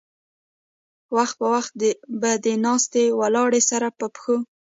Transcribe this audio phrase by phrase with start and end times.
[1.15, 1.71] وخت پۀ وخت
[2.21, 4.37] به د ناستې ولاړې سره پۀ پښو